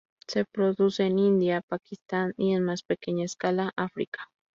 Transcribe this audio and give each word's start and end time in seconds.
Se 0.27 0.45
produce 0.45 1.03
en 1.03 1.19
India, 1.19 1.61
Pakistán 1.61 2.33
y, 2.35 2.53
en 2.55 2.63
más 2.63 2.81
pequeña 2.81 3.23
escala, 3.25 3.71
África. 3.75 4.31